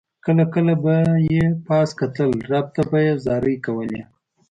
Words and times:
کله 0.25 0.43
کله 0.53 0.73
به 0.83 0.95
یې 1.31 1.43
پاس 1.67 1.89
کتل 1.99 2.29
رب 2.49 2.65
ته 2.75 2.81
به 2.89 2.97
یې 3.05 3.13
زارۍ 3.25 3.55
کولې. 3.65 4.01